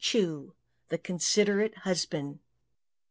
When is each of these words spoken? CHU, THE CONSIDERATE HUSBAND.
CHU, 0.03 0.55
THE 0.89 0.97
CONSIDERATE 0.97 1.77
HUSBAND. 1.85 2.39